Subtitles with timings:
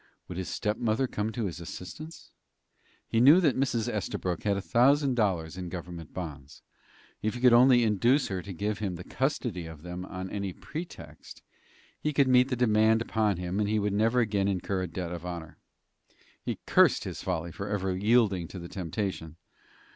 [0.27, 2.31] Would his stepmother come to his assistance?
[3.07, 3.87] He knew that Mrs.
[3.87, 6.63] Estabrook had a thousand dollars in government bonds.
[7.21, 10.53] If he could only induce her to give him the custody of them on any
[10.53, 11.43] pretext,
[11.99, 15.11] he could meet the demand upon him, and he would never again incur a debt
[15.11, 15.59] of honor.
[16.41, 19.35] He cursed his folly for ever yielding to the temptation.